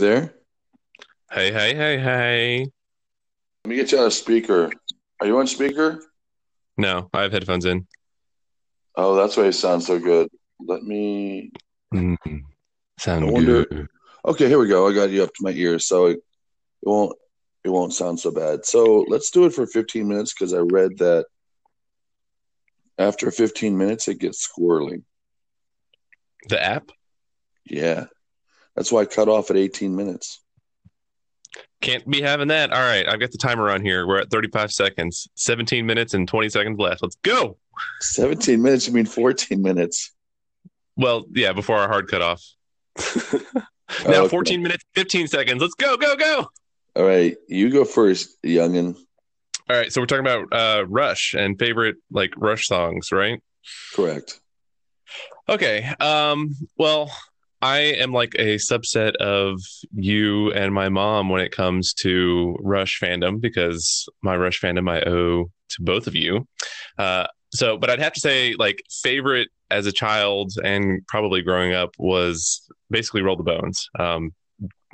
[0.00, 0.34] there?
[1.30, 2.70] Hey, hey, hey, hey.
[3.64, 4.70] Let me get you on a speaker.
[5.20, 6.02] Are you on speaker?
[6.76, 7.86] No, I have headphones in.
[8.94, 10.28] Oh, that's why it sounds so good.
[10.60, 11.50] Let me.
[11.92, 12.16] Mm,
[12.98, 13.88] sound wonder- good.
[14.24, 14.88] Okay, here we go.
[14.88, 17.16] I got you up to my ears, so it, it won't
[17.64, 18.64] it won't sound so bad.
[18.64, 21.26] So let's do it for 15 minutes because I read that
[22.98, 25.02] after 15 minutes it gets squirrely.
[26.48, 26.90] The app
[27.64, 28.06] Yeah,
[28.76, 30.40] that's why I cut off at 18 minutes.
[31.80, 32.72] can't be having that.
[32.72, 34.06] All right, I've got the timer on here.
[34.06, 37.02] We're at 35 seconds, 17 minutes and 20 seconds left.
[37.02, 37.56] Let's go.
[38.00, 38.86] 17 minutes.
[38.86, 40.12] You mean 14 minutes?
[40.96, 42.42] Well, yeah, before our hard cut off.
[44.06, 44.28] now Okay.
[44.28, 45.60] 14 minutes, 15 seconds.
[45.60, 46.48] Let's go, go, go.
[46.96, 48.96] All right, you go first, youngin.
[49.68, 53.42] All right, so we're talking about uh Rush and favorite like Rush songs, right?
[53.94, 54.40] Correct.
[55.48, 55.84] Okay.
[56.00, 57.10] Um, well,
[57.62, 59.60] I am like a subset of
[59.94, 65.00] you and my mom when it comes to Rush fandom because my Rush fandom I
[65.08, 66.46] owe to both of you.
[66.98, 71.72] Uh, so, but I'd have to say, like, favorite as a child and probably growing
[71.72, 73.88] up was basically Roll the Bones.
[73.98, 74.32] Um,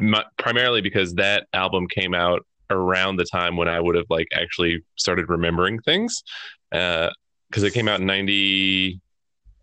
[0.01, 4.29] my, primarily because that album came out around the time when I would have like
[4.35, 6.23] actually started remembering things.
[6.71, 7.11] Uh,
[7.51, 8.99] because it came out in 90,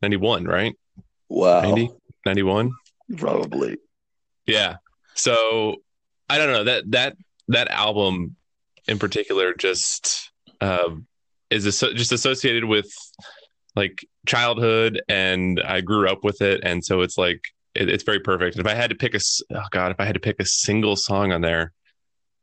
[0.04, 0.76] 91, right?
[1.28, 1.62] Wow.
[1.62, 1.90] 90,
[2.24, 2.72] 91.
[3.18, 3.78] Probably.
[4.46, 4.78] Yeah.
[5.16, 5.78] So
[6.30, 7.16] I don't know that that
[7.50, 8.36] that album
[8.88, 10.90] in particular just uh,
[11.50, 12.88] is asso- just associated with
[13.76, 17.42] like childhood, and I grew up with it, and so it's like
[17.76, 18.58] it, it's very perfect.
[18.58, 19.20] If I had to pick a
[19.56, 21.74] oh god, if I had to pick a single song on there,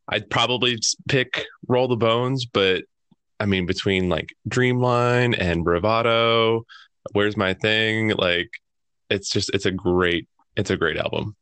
[0.09, 2.85] I'd probably pick "Roll the Bones," but
[3.41, 6.65] I mean between like Dreamline and Bravado,
[7.13, 8.51] "Where's My Thing," like
[9.11, 11.37] it's just it's a great it's a great album.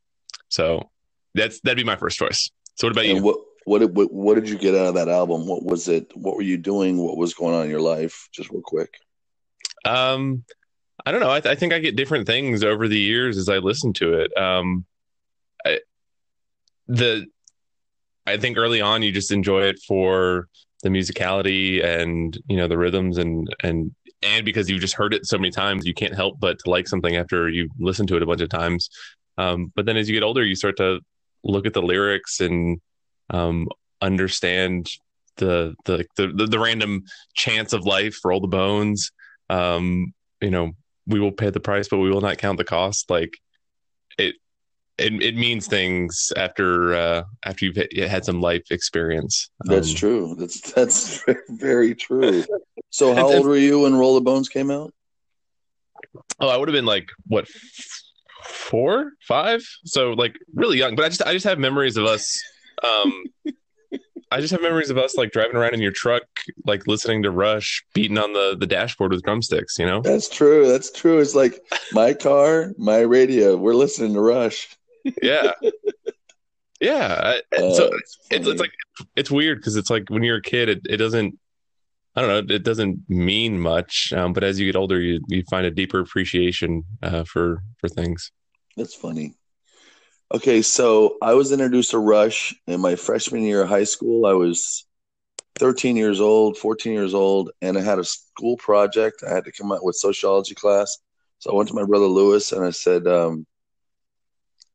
[0.49, 0.91] So
[1.35, 2.51] that's that'd be my first choice.
[2.77, 3.23] So what about And you?
[3.25, 5.47] what what did what, what did you get out of that album?
[5.47, 6.11] What was it?
[6.15, 6.99] What were you doing?
[6.99, 8.29] What was going on in your life?
[8.33, 8.99] Just real quick.
[9.85, 10.45] Um,
[11.05, 11.31] I don't know.
[11.31, 14.15] I, th- I think I get different things over the years as I listen to
[14.21, 14.37] it.
[14.37, 14.85] Um,
[15.65, 15.81] I,
[16.89, 17.27] the
[18.27, 20.49] I think early on you just enjoy it for
[20.83, 25.27] the musicality and you know the rhythms and and and because you've just heard it
[25.27, 28.23] so many times, you can't help but to like something after you listen to it
[28.23, 28.89] a bunch of times.
[29.39, 31.01] Um, but then as you get older, you start to
[31.43, 32.81] look at the lyrics and
[33.31, 33.69] um,
[34.01, 34.89] understand
[35.37, 37.03] the, the the the the random
[37.35, 39.11] chance of life, roll the bones.
[39.51, 40.73] Um, you know,
[41.07, 43.11] we will pay the price, but we will not count the cost.
[43.11, 43.33] Like
[44.19, 44.37] it,
[44.97, 49.51] it, it means things after uh, after you've had- had some life experience.
[49.65, 50.37] That's Um, true.
[50.39, 52.45] That's that's very true.
[52.95, 54.95] So how old were you when Roll the Bones came out?
[56.39, 57.49] Oh, I would have been like what
[58.45, 60.95] four, five, so like really young.
[60.95, 62.41] But I just I just have memories of us.
[62.85, 63.25] Um,
[64.31, 66.23] I just have memories of us like driving around in your truck,
[66.69, 69.77] like listening to Rush, beating on the the dashboard with drumsticks.
[69.77, 70.01] You know?
[70.01, 70.69] That's true.
[70.69, 71.19] That's true.
[71.19, 71.59] It's like
[71.91, 73.57] my car, my radio.
[73.57, 74.69] We're listening to Rush.
[75.21, 75.51] Yeah,
[76.81, 77.41] yeah.
[77.51, 78.73] I, Uh, so it's it's, it's like
[79.17, 81.37] it's weird because it's like when you're a kid, it, it doesn't.
[82.17, 82.55] I don't know.
[82.55, 86.01] It doesn't mean much, um, but as you get older, you you find a deeper
[86.01, 88.31] appreciation uh, for for things.
[88.77, 89.35] That's funny.
[90.33, 94.27] Okay, so I was introduced to Rush in my freshman year of high school.
[94.27, 94.87] I was
[95.57, 99.23] 13 years old, 14 years old, and I had a school project.
[99.27, 100.99] I had to come out with sociology class.
[101.39, 103.47] So I went to my brother Lewis and I said, um,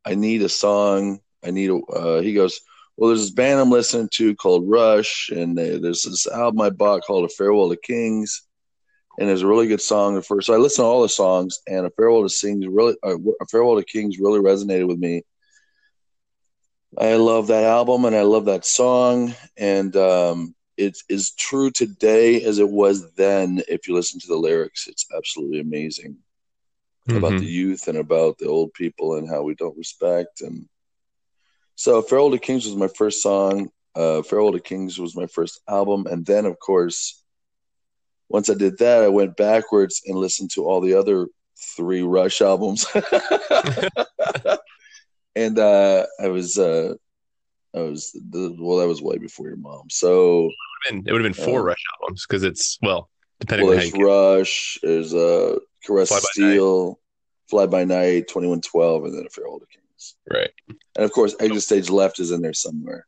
[0.06, 1.20] I need a song.
[1.44, 2.62] I need a, uh, he goes,
[3.00, 6.70] Well, there's this band I'm listening to called Rush, and they, there's this album I
[6.70, 8.44] bought called A Farewell to Kings.
[9.18, 10.16] And there's a really good song.
[10.16, 12.98] The first, so I listened to all the songs, and A Farewell to Kings really,
[13.02, 15.24] uh, A Farewell to Kings really resonated with me.
[16.98, 22.44] I love that album and I love that song, and um, it is true today
[22.44, 23.62] as it was then.
[23.70, 26.18] If you listen to the lyrics, it's absolutely amazing
[27.16, 27.40] about Mhm.
[27.40, 30.42] the youth and about the old people and how we don't respect.
[30.42, 30.68] And
[31.80, 33.70] so, Farewell to Kings was my first song.
[33.96, 37.24] Uh, Farewell to Kings was my first album, and then, of course,
[38.28, 41.28] once I did that, I went backwards and listened to all the other
[41.78, 42.86] three Rush albums.
[45.38, 46.96] and uh, I was, uh,
[47.74, 49.86] I was, the, well, that was way before your mom.
[49.90, 50.52] So,
[50.90, 53.10] been- it would have been four Uh, Rush albums because it's well,
[53.40, 54.04] depending well, on how there's.
[54.04, 57.00] Rush, there's uh, Caress Fly Steel,
[57.50, 59.86] Fly by Night, 2112, and then A Farewell to Kings.
[60.32, 60.52] Right?
[60.96, 63.06] And of course, Exit Stage Left is in there somewhere.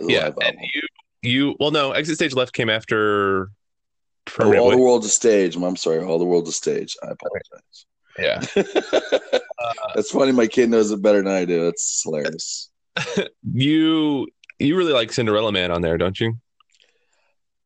[0.00, 0.82] Yeah, and you
[1.22, 3.50] you well, no, Exit Stage Left came after
[4.38, 5.56] Oh, all the world's a stage.
[5.56, 6.96] I'm sorry, all the world's a stage.
[7.02, 7.86] I apologize.
[8.18, 8.44] Yeah,
[9.94, 10.32] That's funny.
[10.32, 11.68] My kid knows it better than I do.
[11.68, 12.70] It's hilarious.
[13.52, 14.28] you
[14.58, 16.34] you really like Cinderella Man on there, don't you?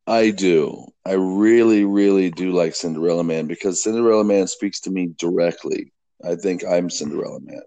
[0.07, 0.85] I do.
[1.05, 5.91] I really, really do like Cinderella Man because Cinderella Man speaks to me directly.
[6.23, 7.61] I think I'm Cinderella Man.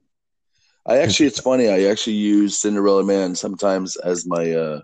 [0.87, 1.69] I actually, it's funny.
[1.69, 4.53] I actually use Cinderella Man sometimes as my.
[4.53, 4.81] uh,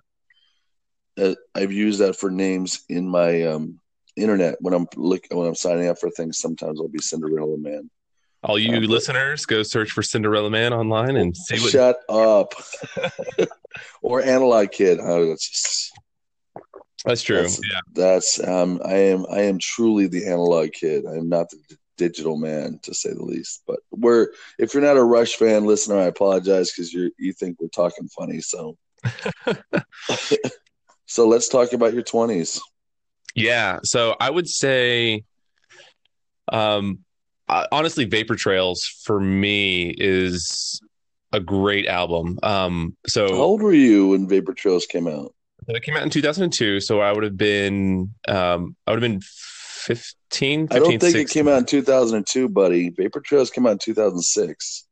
[1.19, 3.81] uh I've used that for names in my um,
[4.17, 6.39] internet when I'm look when I'm signing up for things.
[6.39, 7.91] Sometimes I'll be Cinderella Man.
[8.43, 11.71] All you um, listeners, go search for Cinderella Man online and see what.
[11.71, 12.53] Shut up.
[14.03, 14.99] or Analog Kid.
[15.03, 15.93] Oh, that's just.
[17.05, 17.43] That's true.
[17.43, 17.81] That's, yeah.
[17.93, 18.81] That's um.
[18.85, 19.27] I am.
[19.31, 21.05] I am truly the analog kid.
[21.07, 21.59] I am not the
[21.97, 23.63] digital man, to say the least.
[23.67, 24.29] But we're.
[24.59, 28.09] If you're not a Rush fan listener, I apologize because you you think we're talking
[28.09, 28.41] funny.
[28.41, 28.77] So.
[31.07, 32.61] so let's talk about your twenties.
[33.35, 33.81] Yeah.
[33.83, 35.25] So I would say,
[36.53, 37.01] um,
[37.49, 40.81] honestly, Vapor Trails for me is
[41.33, 42.39] a great album.
[42.43, 45.35] Um, so how old were you when Vapor Trails came out?
[45.67, 49.23] It came out in 2002, so I would have been, um, I would have been
[49.85, 51.21] 15, 15 I don't think 16.
[51.21, 52.91] it came out in 2002, buddy.
[52.91, 54.87] Vapor Trails came out in 2006.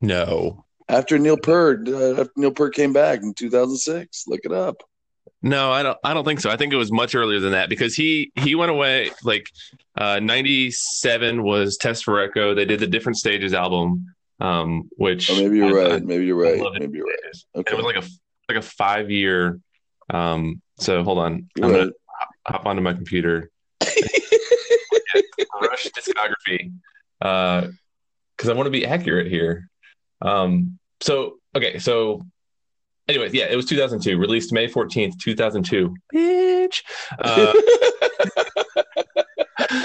[0.00, 0.64] No.
[0.88, 4.24] After Neil Peart, uh, after Neil Peart came back in 2006.
[4.26, 4.82] Look it up.
[5.42, 5.98] No, I don't.
[6.04, 6.50] I don't think so.
[6.50, 9.50] I think it was much earlier than that because he he went away like
[9.96, 12.54] uh, '97 was Test for Echo.
[12.54, 16.02] They did the Different Stages album, um, which oh, maybe you're I, right.
[16.04, 16.60] maybe you're right.
[16.78, 17.18] Maybe you're right.
[17.56, 17.74] Okay.
[17.74, 18.08] it was like a
[18.48, 19.58] like a five year.
[20.10, 21.78] Um, so hold on, you're I'm right.
[21.80, 21.92] gonna
[22.46, 23.50] hop onto my computer.
[25.60, 26.72] Rush discography,
[27.18, 29.68] because uh, I want to be accurate here.
[30.20, 32.22] Um, so okay, so
[33.08, 35.94] anyways, yeah, it was 2002, released May 14th, 2002.
[36.14, 36.82] Bitch.
[37.18, 37.52] Uh,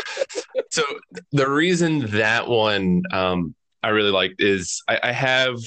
[0.71, 0.83] so
[1.31, 5.57] the reason that one um, I really liked is I, I, have.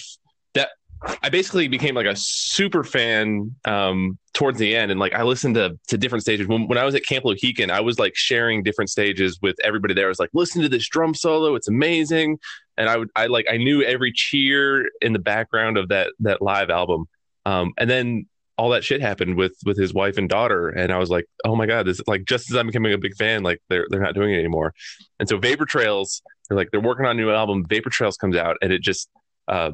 [1.22, 5.54] I basically became like a super fan um, towards the end, and like I listened
[5.54, 6.46] to to different stages.
[6.46, 9.94] When, when I was at Camp Lohikan, I was like sharing different stages with everybody
[9.94, 10.06] there.
[10.06, 12.38] I was like, "Listen to this drum solo; it's amazing."
[12.76, 16.42] And I would, I like, I knew every cheer in the background of that that
[16.42, 17.06] live album.
[17.46, 18.26] Um, and then
[18.58, 21.56] all that shit happened with with his wife and daughter, and I was like, oh
[21.56, 24.02] my god, this is like just as I'm becoming a big fan, like they're they're
[24.02, 24.74] not doing it anymore.
[25.18, 27.64] And so Vapor Trails, they're like they're working on a new album.
[27.66, 29.08] Vapor Trails comes out, and it just
[29.48, 29.70] uh,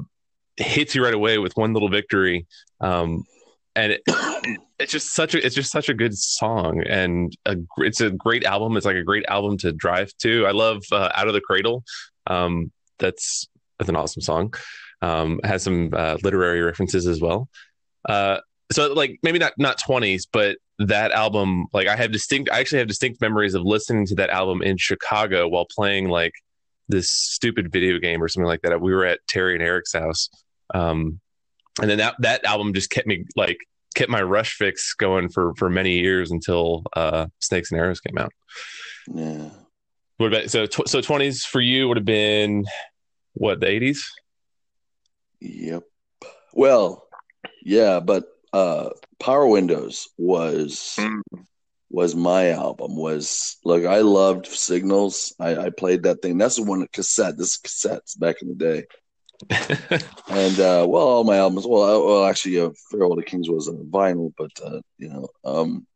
[0.56, 2.47] hits you right away with one little victory.
[2.81, 3.25] Um,
[3.75, 4.03] and it,
[4.79, 8.44] it's just such a it's just such a good song and a, it's a great
[8.44, 11.41] album it's like a great album to drive to i love uh, out of the
[11.41, 11.82] cradle
[12.26, 13.49] um, that's
[13.79, 14.53] that's an awesome song
[15.03, 17.49] um, has some uh, literary references as well.
[18.09, 18.38] Uh,
[18.73, 22.79] so like maybe not not 20s, but that album, like I have distinct, I actually
[22.79, 26.32] have distinct memories of listening to that album in Chicago while playing like
[26.88, 28.81] this stupid video game or something like that.
[28.81, 30.29] We were at Terry and Eric's house.
[30.75, 31.21] Um,
[31.81, 33.59] and then that, that album just kept me like,
[33.95, 38.19] kept my rush fix going for, for many years until, uh, Snakes and Arrows came
[38.19, 38.33] out.
[39.13, 39.51] Yeah.
[40.19, 42.65] What about, so, tw- so 20s for you would have been
[43.35, 44.01] what, the 80s?
[45.41, 45.83] Yep.
[46.53, 47.07] Well,
[47.62, 51.21] yeah, but uh Power Windows was mm.
[51.91, 52.97] was my album.
[52.97, 55.35] Was like I loved Signals.
[55.39, 56.39] I, I played that thing.
[56.39, 57.37] That's the one cassette.
[57.37, 58.87] This cassettes back in the day.
[60.31, 63.69] and uh well all my albums well uh, well actually uh, Farewell to Kings was
[63.69, 65.87] a vinyl but uh you know um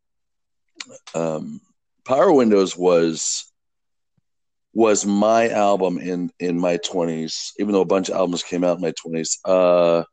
[1.14, 1.61] um
[2.04, 3.50] Power Windows was
[4.73, 8.76] was my album in in my 20s even though a bunch of albums came out
[8.76, 10.04] in my 20s uh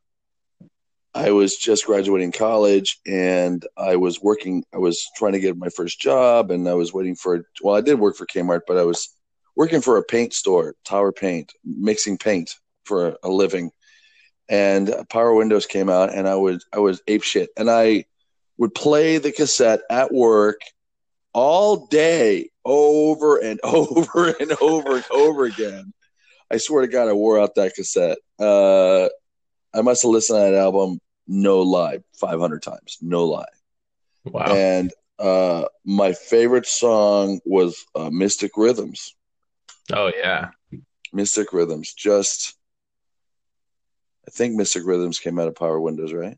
[1.14, 5.70] i was just graduating college and i was working i was trying to get my
[5.70, 8.84] first job and i was waiting for well i did work for kmart but i
[8.84, 9.10] was
[9.56, 12.56] working for a paint store tower paint mixing paint
[12.88, 13.72] for a living
[14.50, 18.06] and power windows came out and i was i was ape shit and i
[18.58, 20.60] would play the cassette at work
[21.38, 25.94] all day over and over and over and over again.
[26.50, 28.18] I swear to God, I wore out that cassette.
[28.40, 29.06] Uh,
[29.74, 33.46] I must have listened to that album, no lie, 500 times, no lie.
[34.26, 34.46] Wow.
[34.46, 39.14] And uh, my favorite song was uh, Mystic Rhythms.
[39.94, 40.50] Oh, yeah.
[41.14, 41.94] Mystic Rhythms.
[41.94, 42.57] Just,
[44.28, 46.38] I think Mystic Rhythms came out of Power Windows, right?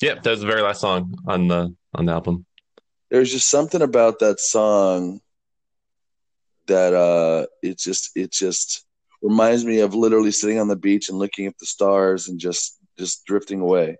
[0.00, 2.46] Yep, that was the very last song on the on the album.
[3.10, 5.20] There's just something about that song
[6.66, 8.84] that uh it just it just
[9.22, 12.78] reminds me of literally sitting on the beach and looking at the stars and just
[12.98, 13.96] just drifting away.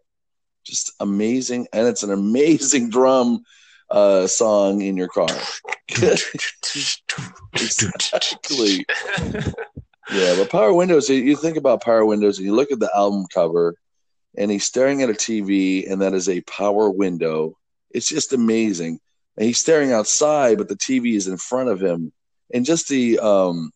[0.65, 3.43] Just amazing and it's an amazing drum
[3.91, 5.29] uh song in your car.
[7.55, 8.85] Exactly
[10.13, 13.27] Yeah, but Power Windows, you think about Power Windows and you look at the album
[13.33, 13.75] cover
[14.37, 17.57] and he's staring at a TV and that is a power window.
[17.91, 19.01] It's just amazing.
[19.37, 22.13] And he's staring outside, but the TV is in front of him.
[22.55, 23.73] And just the um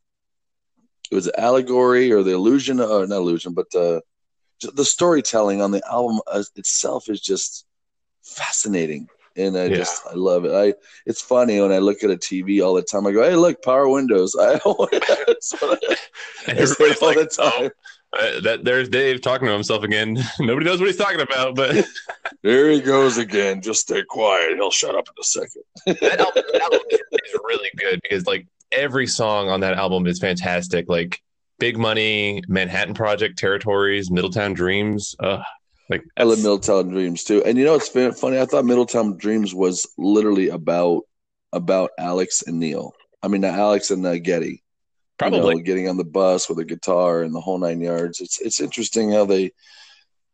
[1.10, 4.00] it was allegory or the illusion or not illusion, but uh
[4.74, 6.20] the storytelling on the album
[6.54, 7.64] itself is just
[8.22, 9.76] fascinating and I yeah.
[9.76, 10.52] just I love it.
[10.52, 10.74] I
[11.06, 13.06] it's funny when I look at a TV all the time.
[13.06, 14.54] I go, "Hey, look, power windows." I
[15.26, 15.82] that's what
[16.48, 17.70] I, I say all the time.
[18.12, 20.18] Oh, uh, that there's Dave talking to himself again.
[20.40, 21.84] Nobody knows what he's talking about, but
[22.42, 23.62] there he goes again.
[23.62, 24.54] Just stay quiet.
[24.54, 25.62] He'll shut up in a second.
[25.86, 30.18] that, album, that album is really good because like every song on that album is
[30.18, 30.88] fantastic.
[30.88, 31.20] Like
[31.60, 35.14] Big Money, Manhattan Project, Territories, Middletown Dreams.
[35.20, 35.42] Ugh,
[35.90, 37.42] like I love Middletown Dreams too.
[37.44, 38.38] And you know, it's funny.
[38.38, 41.02] I thought Middletown Dreams was literally about
[41.52, 42.94] about Alex and Neil.
[43.22, 44.62] I mean, Alex and uh, Geddy.
[45.18, 48.20] Probably you know, getting on the bus with a guitar and the whole nine yards.
[48.20, 49.52] It's it's interesting how they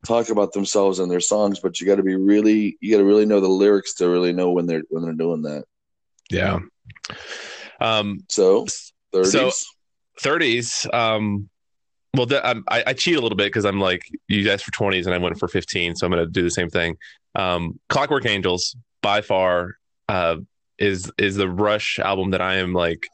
[0.06, 3.04] talk about themselves and their songs, but you got to be really you got to
[3.04, 5.64] really know the lyrics to really know when they're when they're doing that.
[6.30, 6.60] Yeah.
[7.80, 8.24] Um.
[8.28, 8.66] So
[9.12, 9.32] thirties.
[9.32, 9.50] So,
[10.20, 10.94] 30s.
[10.94, 11.48] Um,
[12.16, 15.06] well, um, I, I, cheat a little bit because I'm like, you asked for 20s
[15.06, 15.96] and I went for 15.
[15.96, 16.96] So I'm going to do the same thing.
[17.34, 19.76] Um, Clockwork Angels by far
[20.08, 20.36] uh,
[20.78, 23.06] is is the Rush album that I am like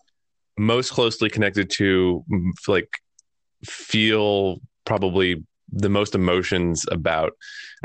[0.56, 2.25] most closely connected to,
[2.68, 2.88] like
[3.64, 7.32] feel probably the most emotions about.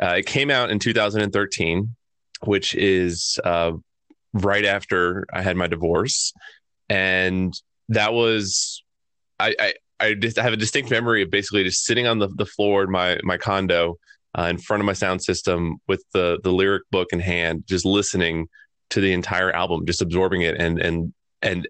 [0.02, 1.96] Uh, it came out in 2013,
[2.44, 3.72] which is uh,
[4.34, 6.34] right after I had my divorce,
[6.90, 7.54] and
[7.90, 8.84] that was
[9.40, 12.84] I I just have a distinct memory of basically just sitting on the, the floor
[12.84, 13.98] in my my condo
[14.38, 17.86] uh, in front of my sound system with the the lyric book in hand, just
[17.86, 18.48] listening
[18.92, 21.68] to the entire album, just absorbing it, and and and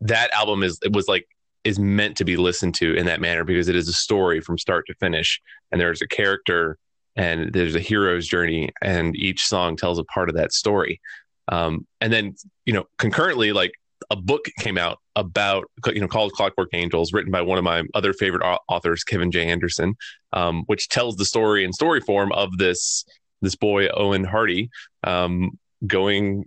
[0.00, 1.26] that album is it was like
[1.64, 4.56] is meant to be listened to in that manner because it is a story from
[4.56, 5.40] start to finish,
[5.72, 6.78] and there's a character
[7.16, 11.00] and there's a hero's journey, and each song tells a part of that story.
[11.48, 13.72] Um, and then you know concurrently, like
[14.10, 17.84] a book came out about you know called Clockwork Angels, written by one of my
[17.94, 19.46] other favorite authors, Kevin J.
[19.46, 19.96] Anderson,
[20.32, 23.04] um, which tells the story in story form of this
[23.42, 24.70] this boy Owen Hardy
[25.04, 26.44] um, going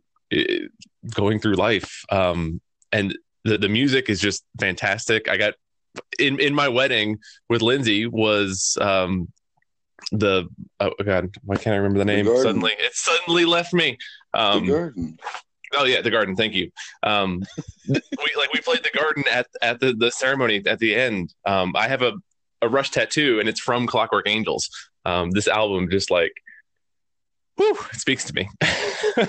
[1.13, 5.29] going through life, um, and the the music is just fantastic.
[5.29, 5.55] I got
[6.19, 9.31] in in my wedding with Lindsay was um,
[10.11, 10.47] the
[10.79, 12.25] oh god why can't I remember the name?
[12.25, 13.97] The suddenly it suddenly left me.
[14.33, 15.17] Um, the garden
[15.75, 16.35] Oh yeah, the garden.
[16.35, 16.71] Thank you.
[17.03, 17.43] Um,
[17.87, 21.33] we like we played the garden at at the, the ceremony at the end.
[21.45, 22.13] Um, I have a
[22.61, 24.69] a Rush tattoo, and it's from Clockwork Angels.
[25.05, 26.31] Um, this album just like,
[27.57, 28.49] whew, it speaks to me.
[29.17, 29.25] you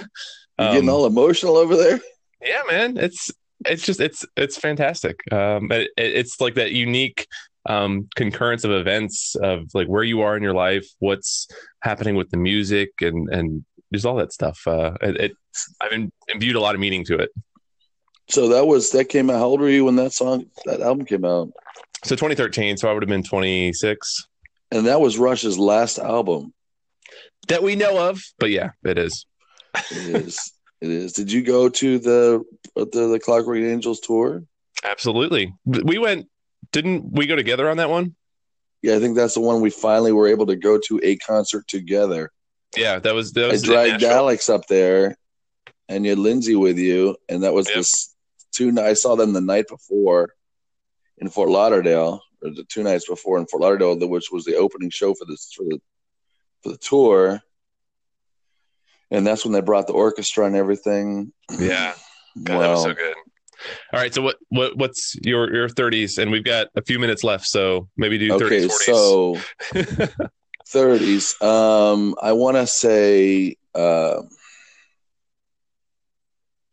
[0.58, 2.00] getting all emotional over there?
[2.40, 2.96] Yeah, man.
[2.96, 3.30] It's
[3.66, 5.20] it's just it's it's fantastic.
[5.32, 7.26] Um, it, it's like that unique
[7.66, 11.48] um, concurrence of events of like where you are in your life, what's
[11.80, 14.60] happening with the music, and and just all that stuff.
[14.66, 15.32] Uh, it, it
[15.80, 17.30] I've imbued a lot of meaning to it.
[18.30, 19.38] So that was that came out.
[19.38, 21.50] How old were you when that song that album came out?
[22.04, 22.76] So 2013.
[22.76, 24.28] So I would have been 26.
[24.70, 26.52] And that was Rush's last album
[27.48, 28.22] that we know of.
[28.38, 29.26] But yeah, it is.
[29.90, 30.52] It is.
[30.80, 31.12] it is.
[31.12, 34.42] Did you go to the the, the Clockwork Angels tour?
[34.82, 35.54] Absolutely.
[35.64, 36.28] We went.
[36.72, 38.16] Didn't we go together on that one?
[38.82, 41.66] Yeah, I think that's the one we finally were able to go to a concert
[41.68, 42.30] together.
[42.76, 43.32] Yeah, that was.
[43.32, 45.16] That was I dragged Alex up there,
[45.88, 47.76] and you had Lindsay with you, and that was yep.
[47.78, 48.14] this
[48.52, 48.74] two.
[48.78, 50.30] I saw them the night before
[51.18, 54.90] in Fort Lauderdale, or the two nights before in Fort Lauderdale, which was the opening
[54.90, 55.80] show for this for the
[56.62, 57.40] for the tour.
[59.10, 61.32] And that's when they brought the orchestra and everything.
[61.58, 61.94] Yeah,
[62.42, 63.14] God, that was so good.
[63.92, 66.18] All right, so what what what's your your thirties?
[66.18, 68.66] And we've got a few minutes left, so maybe do okay.
[68.66, 69.38] 30s, so
[70.66, 71.40] thirties.
[71.40, 73.56] um, I want to say.
[73.74, 74.22] Uh,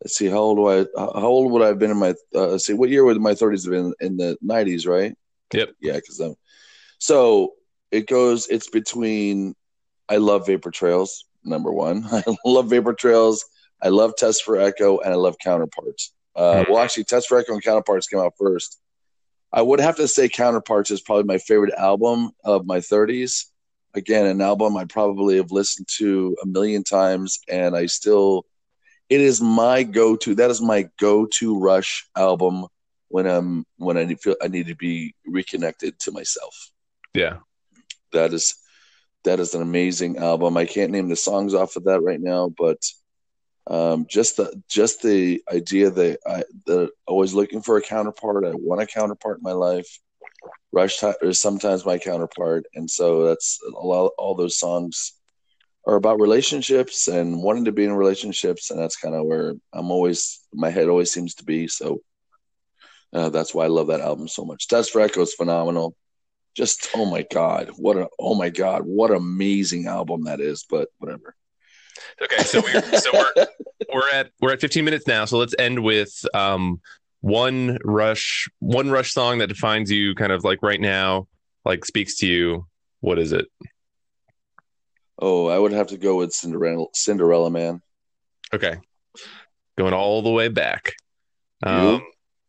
[0.02, 0.86] let's see, how old do I?
[0.98, 2.14] How old would I have been in my?
[2.34, 3.94] Uh, let's see, what year would my thirties have been?
[4.00, 5.16] In the nineties, right?
[5.54, 5.72] Yep.
[5.82, 6.36] Yeah, because I'm.
[7.00, 7.54] So
[7.92, 8.48] it goes.
[8.48, 9.56] It's between.
[10.10, 11.26] I love Vapor Trails.
[11.44, 13.46] Number one, I love Vapor Trails.
[13.82, 16.14] I love Test for Echo, and I love Counterparts.
[16.36, 16.72] Uh, mm-hmm.
[16.72, 18.80] Well, actually, Test for Echo and Counterparts came out first.
[19.54, 23.48] I would have to say Counterparts is probably my favorite album of my 30s.
[23.94, 28.46] Again, an album I probably have listened to a million times, and I still
[29.10, 30.36] it is my go-to.
[30.36, 32.68] That is my go-to Rush album
[33.10, 36.56] when I'm when I feel I need to be reconnected to myself.
[37.14, 37.40] Yeah,
[38.14, 38.56] that is
[39.24, 40.58] that is an amazing album.
[40.58, 42.78] I can't name the songs off of that right now, but
[43.68, 48.44] Um, just the just the idea that I that always looking for a counterpart.
[48.44, 50.00] I want a counterpart in my life.
[50.72, 54.12] Rush is sometimes my counterpart, and so that's a lot.
[54.18, 55.14] All those songs
[55.86, 59.92] are about relationships and wanting to be in relationships, and that's kind of where I'm
[59.92, 60.40] always.
[60.54, 61.68] My head always seems to be.
[61.68, 62.02] So
[63.14, 64.68] uh, that's why I love that album so much.
[64.68, 65.96] Test for Echo is phenomenal.
[66.56, 70.66] Just oh my god, what a oh my god, what amazing album that is.
[70.70, 71.36] But whatever.
[72.22, 73.48] Okay, so we're so we're
[73.94, 75.26] we're at we're at 15 minutes now.
[75.26, 76.82] So let's end with um
[77.22, 81.28] one rush one rush song that defines you kind of like right now
[81.64, 82.66] like speaks to you
[83.00, 83.46] what is it?
[85.20, 87.82] Oh i would have to go with cinderella cinderella man.
[88.54, 88.76] Okay.
[89.78, 90.94] Going all the way back.
[91.64, 92.02] Um,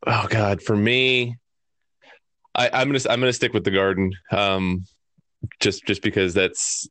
[0.06, 1.36] oh god for me
[2.54, 4.12] I, i'm gonna i'm gonna stick with the garden.
[4.30, 4.86] Um
[5.60, 6.88] just just because that's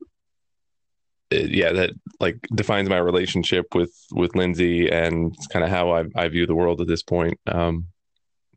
[1.32, 6.28] yeah, that like defines my relationship with with Lindsay and kind of how I, I
[6.28, 7.40] view the world at this point.
[7.48, 7.88] Um,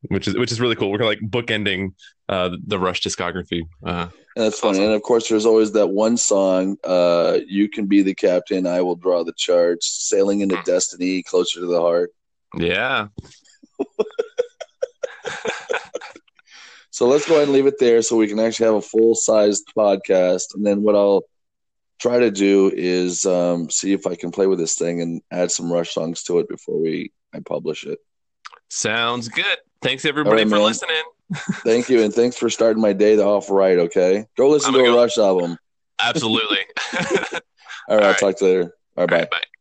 [0.08, 0.90] which is which is really cool.
[0.90, 1.94] We're like bookending
[2.28, 3.62] uh, the Rush discography.
[3.84, 4.84] Uh, that's funny, awesome.
[4.84, 6.76] and of course, there's always that one song.
[6.84, 9.78] Uh, you can be the captain, I will draw the charge.
[9.82, 10.64] Sailing into mm.
[10.64, 12.10] destiny, closer to the heart.
[12.56, 13.08] Yeah.
[16.90, 19.14] so let's go ahead and leave it there, so we can actually have a full
[19.14, 20.54] sized podcast.
[20.54, 21.24] And then what I'll
[22.00, 25.50] try to do is um, see if I can play with this thing and add
[25.50, 27.98] some Rush songs to it before we I publish it.
[28.70, 29.58] Sounds good.
[29.82, 30.64] Thanks everybody right, for man.
[30.64, 31.02] listening.
[31.64, 33.78] Thank you, and thanks for starting my day off right.
[33.78, 34.96] Okay, go listen to a go.
[34.96, 35.56] Rush album.
[35.98, 36.58] Absolutely.
[36.92, 37.32] All right,
[37.88, 38.62] All right, I'll talk to you later.
[38.62, 39.16] All right, All bye.
[39.16, 39.53] Right, bye.